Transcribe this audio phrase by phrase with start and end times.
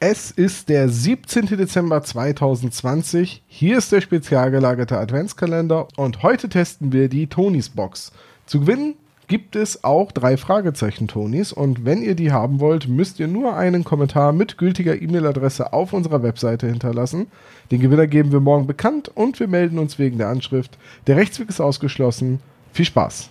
[0.00, 1.46] Es ist der 17.
[1.46, 3.42] Dezember 2020.
[3.48, 8.12] Hier ist der spezial gelagerte Adventskalender und heute testen wir die Tonys Box.
[8.46, 8.94] Zu gewinnen
[9.26, 13.56] gibt es auch drei Fragezeichen Tonys und wenn ihr die haben wollt, müsst ihr nur
[13.56, 17.26] einen Kommentar mit gültiger E-Mail-Adresse auf unserer Webseite hinterlassen.
[17.72, 20.78] Den Gewinner geben wir morgen bekannt und wir melden uns wegen der Anschrift.
[21.08, 22.38] Der Rechtsweg ist ausgeschlossen.
[22.72, 23.30] Viel Spaß!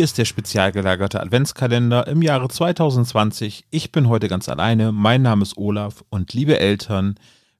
[0.00, 3.66] Hier ist der spezial gelagerte Adventskalender im Jahre 2020.
[3.68, 4.92] Ich bin heute ganz alleine.
[4.92, 7.16] Mein Name ist Olaf und liebe Eltern,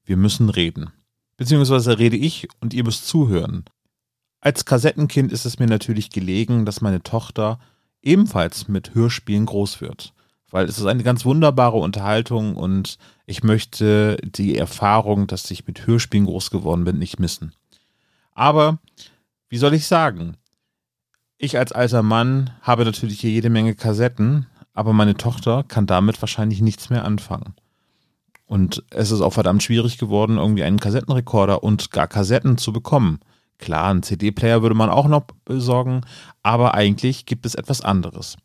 [0.06, 0.90] wir müssen reden.
[1.36, 3.66] Beziehungsweise rede ich und ihr müsst zuhören.
[4.40, 7.60] Als Kassettenkind ist es mir natürlich gelegen, dass meine Tochter
[8.00, 10.14] ebenfalls mit Hörspielen groß wird.
[10.50, 12.96] Weil es ist eine ganz wunderbare Unterhaltung und
[13.26, 17.52] ich möchte die Erfahrung, dass ich mit Hörspielen groß geworden bin, nicht missen.
[18.32, 18.78] Aber,
[19.50, 20.38] wie soll ich sagen?
[21.42, 26.20] Ich als alter Mann habe natürlich hier jede Menge Kassetten, aber meine Tochter kann damit
[26.20, 27.54] wahrscheinlich nichts mehr anfangen.
[28.44, 33.20] Und es ist auch verdammt schwierig geworden, irgendwie einen Kassettenrekorder und gar Kassetten zu bekommen.
[33.56, 36.02] Klar, einen CD-Player würde man auch noch besorgen,
[36.42, 38.36] aber eigentlich gibt es etwas anderes.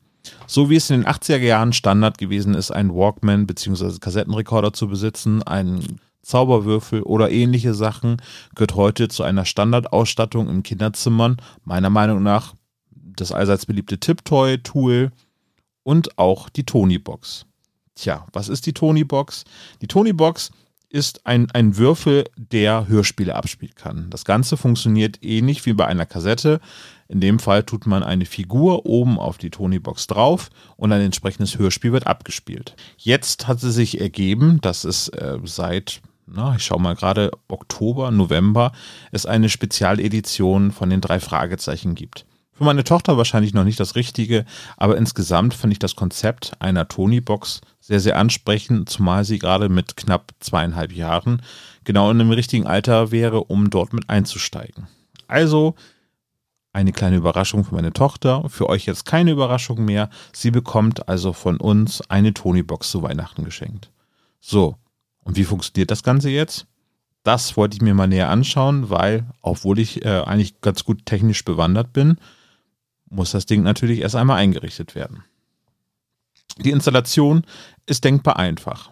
[0.47, 3.99] So wie es in den 80er Jahren Standard gewesen ist, einen Walkman bzw.
[3.99, 8.21] Kassettenrekorder zu besitzen, einen Zauberwürfel oder ähnliche Sachen,
[8.55, 11.35] gehört heute zu einer Standardausstattung im Kinderzimmern
[11.65, 12.53] meiner Meinung nach
[13.15, 15.11] das allseits beliebte Tiptoy-Tool
[15.83, 17.45] und auch die Tony-Box.
[17.95, 19.45] Tja, was ist die Tony-Box?
[19.81, 20.51] Die Tony-Box
[20.89, 24.09] ist ein, ein Würfel, der Hörspiele abspielen kann.
[24.09, 26.59] Das Ganze funktioniert ähnlich wie bei einer Kassette.
[27.07, 31.57] In dem Fall tut man eine Figur oben auf die Tony-Box drauf und ein entsprechendes
[31.57, 32.75] Hörspiel wird abgespielt.
[32.97, 38.09] Jetzt hat es sich ergeben, dass es äh, seit na, ich schaue mal gerade, Oktober,
[38.09, 38.71] November,
[39.11, 42.25] es eine Spezialedition von den drei Fragezeichen gibt.
[42.57, 44.45] Für meine Tochter wahrscheinlich noch nicht das Richtige,
[44.77, 49.97] aber insgesamt finde ich das Konzept einer Tony-Box sehr, sehr ansprechend, zumal sie gerade mit
[49.97, 51.41] knapp zweieinhalb Jahren
[51.83, 54.87] genau in einem richtigen Alter wäre, um dort mit einzusteigen.
[55.27, 55.75] Also
[56.71, 60.09] eine kleine Überraschung für meine Tochter, für euch jetzt keine Überraschung mehr.
[60.31, 63.91] Sie bekommt also von uns eine Tony-Box zu Weihnachten geschenkt.
[64.39, 64.77] So,
[65.23, 66.67] und wie funktioniert das Ganze jetzt?
[67.23, 71.43] Das wollte ich mir mal näher anschauen, weil, obwohl ich äh, eigentlich ganz gut technisch
[71.43, 72.17] bewandert bin,
[73.15, 75.23] muss das Ding natürlich erst einmal eingerichtet werden.
[76.59, 77.43] Die Installation
[77.85, 78.91] ist denkbar einfach.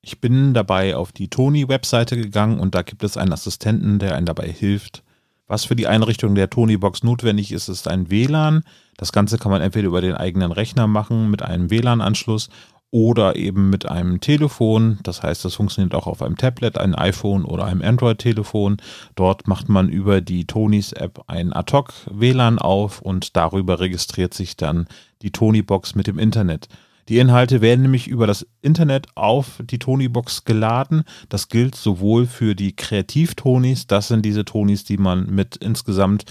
[0.00, 4.26] Ich bin dabei auf die Tony-Webseite gegangen und da gibt es einen Assistenten, der einen
[4.26, 5.04] dabei hilft.
[5.46, 8.64] Was für die Einrichtung der Tony-Box notwendig ist, ist ein WLAN.
[8.96, 12.48] Das Ganze kann man entweder über den eigenen Rechner machen mit einem WLAN-Anschluss
[12.92, 14.98] oder eben mit einem Telefon.
[15.02, 18.76] Das heißt, das funktioniert auch auf einem Tablet, einem iPhone oder einem Android-Telefon.
[19.16, 24.56] Dort macht man über die Tonys App ein Ad-Hoc WLAN auf und darüber registriert sich
[24.56, 24.86] dann
[25.22, 26.68] die Tony-Box mit dem Internet.
[27.08, 31.02] Die Inhalte werden nämlich über das Internet auf die Tony-Box geladen.
[31.28, 36.24] Das gilt sowohl für die Kreativ-Tonys, das sind diese Tonys, die man mit insgesamt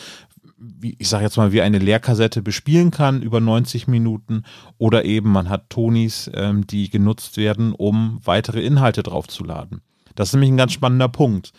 [0.61, 4.43] wie, ich sage jetzt mal, wie eine Leerkassette bespielen kann über 90 Minuten
[4.77, 9.81] oder eben man hat Tonis, ähm, die genutzt werden, um weitere Inhalte draufzuladen.
[10.15, 11.51] Das ist nämlich ein ganz spannender Punkt.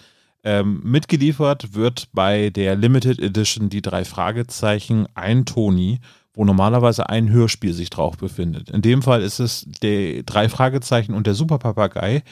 [0.44, 6.00] Ähm, mitgeliefert wird bei der Limited Edition die drei Fragezeichen ein Toni,
[6.34, 8.70] wo normalerweise ein Hörspiel sich drauf befindet.
[8.70, 12.22] In dem Fall ist es der drei Fragezeichen und der Superpapagei.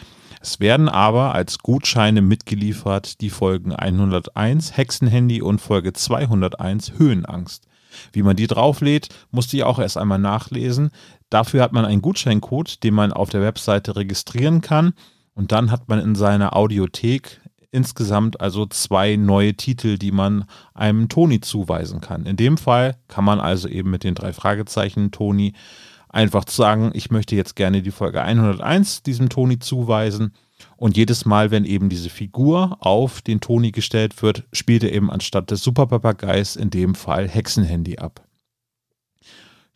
[0.42, 7.66] Es werden aber als Gutscheine mitgeliefert die Folgen 101 Hexenhandy und Folge 201 Höhenangst.
[8.12, 10.90] Wie man die drauflädt, musste ich auch erst einmal nachlesen.
[11.28, 14.94] Dafür hat man einen Gutscheincode, den man auf der Webseite registrieren kann.
[15.34, 21.08] Und dann hat man in seiner Audiothek insgesamt also zwei neue Titel, die man einem
[21.10, 22.24] Toni zuweisen kann.
[22.24, 25.52] In dem Fall kann man also eben mit den drei Fragezeichen Toni
[26.10, 30.34] einfach zu sagen, ich möchte jetzt gerne die Folge 101 diesem Toni zuweisen.
[30.76, 35.10] Und jedes Mal, wenn eben diese Figur auf den Toni gestellt wird, spielt er eben
[35.10, 38.26] anstatt des Superpapageis in dem Fall Hexenhandy ab.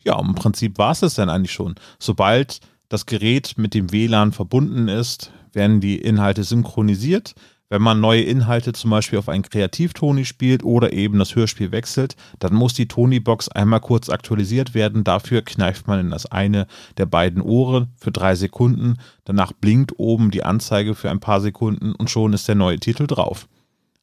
[0.03, 1.75] Ja, im Prinzip war es das dann eigentlich schon.
[1.99, 2.59] Sobald
[2.89, 7.33] das Gerät mit dem WLAN verbunden ist, werden die Inhalte synchronisiert.
[7.69, 12.15] Wenn man neue Inhalte zum Beispiel auf einen Kreativtoni spielt oder eben das Hörspiel wechselt,
[12.37, 15.03] dann muss die Tony-Box einmal kurz aktualisiert werden.
[15.03, 16.67] Dafür kneift man in das eine
[16.97, 18.97] der beiden Ohren für drei Sekunden.
[19.23, 23.07] Danach blinkt oben die Anzeige für ein paar Sekunden und schon ist der neue Titel
[23.07, 23.47] drauf.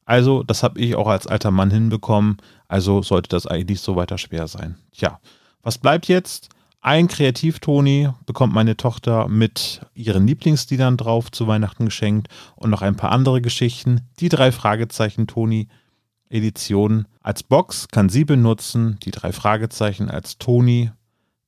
[0.04, 2.38] Also, das habe ich auch als alter Mann hinbekommen.
[2.66, 4.76] Also sollte das eigentlich nicht so weiter schwer sein.
[4.90, 5.20] Tja,
[5.62, 6.48] was bleibt jetzt?
[6.84, 12.26] Ein Kreativtoni bekommt meine Tochter mit ihren Lieblingsliedern drauf zu Weihnachten geschenkt
[12.56, 14.00] und noch ein paar andere Geschichten.
[14.18, 15.68] Die drei Fragezeichen Toni
[16.28, 18.98] Edition als Box kann sie benutzen.
[19.04, 20.90] Die drei Fragezeichen als Toni,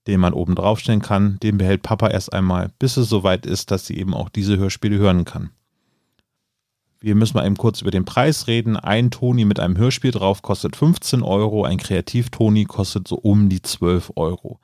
[0.07, 3.87] den man oben draufstellen kann, den behält Papa erst einmal, bis es soweit ist, dass
[3.87, 5.51] sie eben auch diese Hörspiele hören kann.
[7.01, 8.77] Wir müssen mal eben kurz über den Preis reden.
[8.77, 13.63] Ein Toni mit einem Hörspiel drauf kostet 15 Euro, ein Kreativ-Toni kostet so um die
[13.63, 14.61] 12 Euro.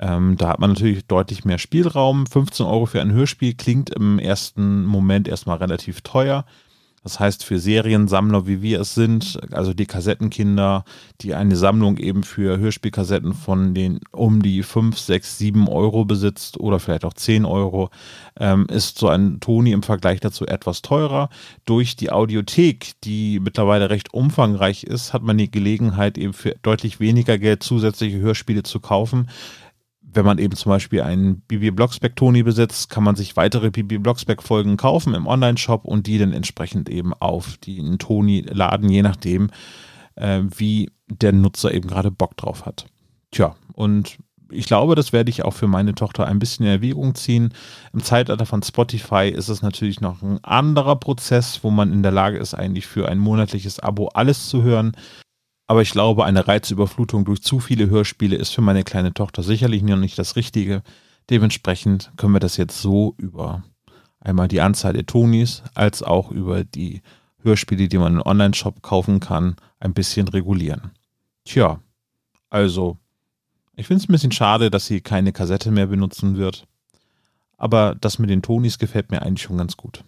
[0.00, 2.26] Ähm, da hat man natürlich deutlich mehr Spielraum.
[2.26, 6.44] 15 Euro für ein Hörspiel klingt im ersten Moment erstmal relativ teuer.
[7.04, 10.84] Das heißt, für Seriensammler, wie wir es sind, also die Kassettenkinder,
[11.20, 16.58] die eine Sammlung eben für Hörspielkassetten von den um die 5, 6, 7 Euro besitzt
[16.58, 17.90] oder vielleicht auch 10 Euro,
[18.38, 21.30] ähm, ist so ein Toni im Vergleich dazu etwas teurer.
[21.64, 27.00] Durch die Audiothek, die mittlerweile recht umfangreich ist, hat man die Gelegenheit, eben für deutlich
[27.00, 29.28] weniger Geld zusätzliche Hörspiele zu kaufen
[30.12, 33.98] wenn man eben zum Beispiel einen Bibi Blocksberg Toni besitzt, kann man sich weitere Bibi
[33.98, 39.02] Blocksberg Folgen kaufen im Online-Shop und die dann entsprechend eben auf den Toni laden, je
[39.02, 39.50] nachdem,
[40.14, 42.86] äh, wie der Nutzer eben gerade Bock drauf hat.
[43.30, 44.18] Tja, und
[44.50, 47.52] ich glaube, das werde ich auch für meine Tochter ein bisschen in Erwägung ziehen.
[47.92, 52.12] Im Zeitalter von Spotify ist es natürlich noch ein anderer Prozess, wo man in der
[52.12, 54.92] Lage ist, eigentlich für ein monatliches Abo alles zu hören.
[55.68, 59.82] Aber ich glaube, eine Reizüberflutung durch zu viele Hörspiele ist für meine kleine Tochter sicherlich
[59.82, 60.82] noch nicht das Richtige.
[61.28, 63.62] Dementsprechend können wir das jetzt so über
[64.18, 67.02] einmal die Anzahl der Tonis als auch über die
[67.42, 70.90] Hörspiele, die man im Online-Shop kaufen kann, ein bisschen regulieren.
[71.44, 71.80] Tja,
[72.48, 72.96] also,
[73.76, 76.66] ich finde es ein bisschen schade, dass sie keine Kassette mehr benutzen wird.
[77.58, 80.02] Aber das mit den Tonis gefällt mir eigentlich schon ganz gut.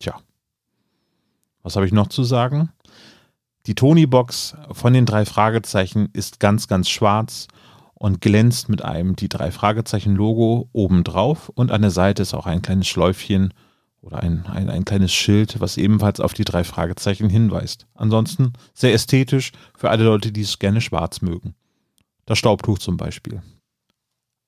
[0.00, 0.18] Tja.
[1.62, 2.70] Was habe ich noch zu sagen?
[3.66, 7.46] Die Tony-Box von den drei Fragezeichen ist ganz, ganz schwarz
[7.94, 12.62] und glänzt mit einem die drei Fragezeichen-Logo obendrauf und an der Seite ist auch ein
[12.62, 13.54] kleines Schläufchen
[14.00, 17.86] oder ein, ein, ein kleines Schild, was ebenfalls auf die drei Fragezeichen hinweist.
[17.94, 21.54] Ansonsten sehr ästhetisch für alle Leute, die es gerne schwarz mögen.
[22.26, 23.42] Das Staubtuch zum Beispiel.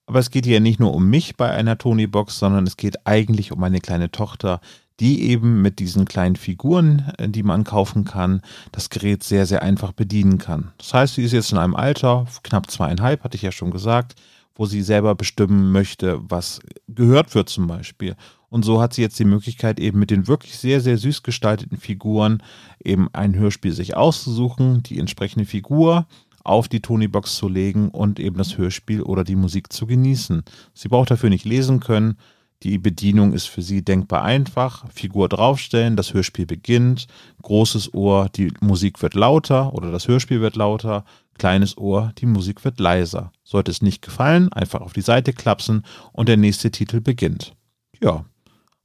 [0.07, 3.53] Aber es geht hier nicht nur um mich bei einer Tony-Box, sondern es geht eigentlich
[3.53, 4.61] um meine kleine Tochter,
[5.01, 8.43] die eben mit diesen kleinen Figuren, äh, die man kaufen kann,
[8.73, 10.73] das Gerät sehr, sehr einfach bedienen kann.
[10.79, 14.15] Das heißt, sie ist jetzt in einem Alter, knapp zweieinhalb, hatte ich ja schon gesagt,
[14.55, 18.15] wo sie selber bestimmen möchte, was gehört wird zum Beispiel.
[18.49, 21.77] Und so hat sie jetzt die Möglichkeit, eben mit den wirklich sehr, sehr süß gestalteten
[21.77, 22.41] Figuren
[22.85, 26.07] eben ein Hörspiel sich auszusuchen, die entsprechende Figur
[26.45, 30.45] auf die Tonybox zu legen und eben das Hörspiel oder die Musik zu genießen.
[30.73, 32.17] Sie braucht dafür nicht lesen können,
[32.65, 34.91] die Bedienung ist für Sie denkbar einfach.
[34.91, 37.07] Figur draufstellen, das Hörspiel beginnt.
[37.43, 41.05] Großes Ohr, die Musik wird lauter oder das Hörspiel wird lauter.
[41.37, 43.33] Kleines Ohr, die Musik wird leiser.
[43.45, 47.55] Sollte es nicht gefallen, einfach auf die Seite klapsen und der nächste Titel beginnt.
[48.01, 48.25] Ja,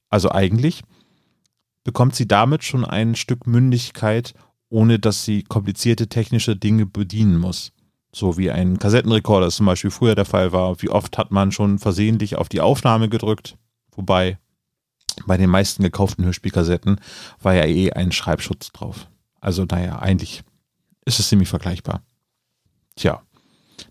[0.10, 0.82] also eigentlich
[1.86, 4.34] bekommt sie damit schon ein Stück Mündigkeit,
[4.70, 7.72] ohne dass sie komplizierte technische Dinge bedienen muss.
[8.12, 10.82] So wie ein Kassettenrekorder zum Beispiel früher der Fall war.
[10.82, 13.56] Wie oft hat man schon versehentlich auf die Aufnahme gedrückt?
[13.96, 14.38] Wobei
[15.26, 17.00] bei den meisten gekauften Hörspielkassetten
[17.42, 19.08] war ja eh ein Schreibschutz drauf.
[19.42, 20.44] Also naja, eigentlich
[21.06, 22.02] ist es ziemlich vergleichbar.
[22.96, 23.22] Tja,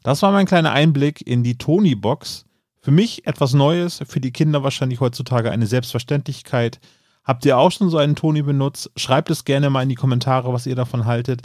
[0.03, 2.45] das war mein kleiner Einblick in die Tony-Box.
[2.81, 6.81] Für mich etwas Neues, für die Kinder wahrscheinlich heutzutage eine Selbstverständlichkeit.
[7.25, 8.91] Habt ihr auch schon so einen Tony benutzt?
[8.97, 11.43] Schreibt es gerne mal in die Kommentare, was ihr davon haltet.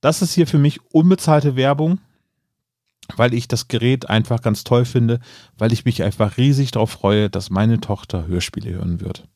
[0.00, 1.98] Das ist hier für mich unbezahlte Werbung
[3.16, 5.20] weil ich das Gerät einfach ganz toll finde,
[5.56, 9.26] weil ich mich einfach riesig darauf freue, dass meine Tochter Hörspiele hören wird.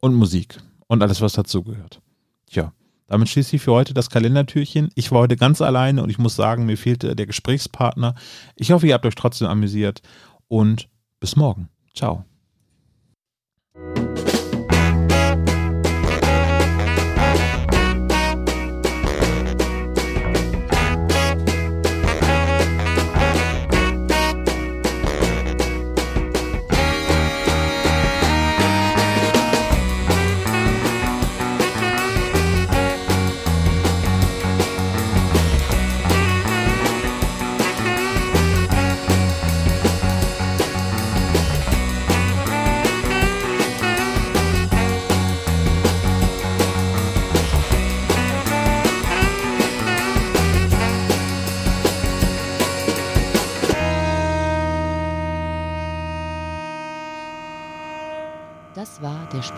[0.00, 2.00] Und Musik und alles, was dazugehört.
[2.46, 2.72] Tja,
[3.06, 4.90] damit schließe ich für heute das Kalendertürchen.
[4.94, 8.14] Ich war heute ganz alleine und ich muss sagen, mir fehlte der Gesprächspartner.
[8.56, 10.02] Ich hoffe, ihr habt euch trotzdem amüsiert
[10.48, 10.88] und
[11.20, 11.68] bis morgen.
[11.94, 12.24] Ciao.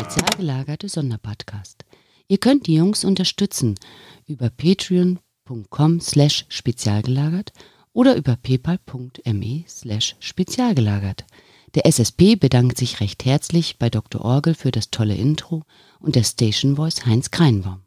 [0.08, 1.84] Spezial gelagerte Sonderpodcast.
[2.28, 3.74] Ihr könnt die Jungs unterstützen
[4.26, 7.52] über patreon.com slash spezialgelagert
[7.92, 11.26] oder über paypal.me slash spezialgelagert.
[11.74, 14.22] Der SSP bedankt sich recht herzlich bei Dr.
[14.22, 15.64] Orgel für das tolle Intro
[16.00, 17.82] und der Station Voice Heinz Kreinbaum.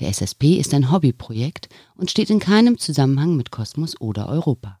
[0.00, 4.80] Der SSP ist ein Hobbyprojekt und steht in keinem Zusammenhang mit Kosmos oder Europa.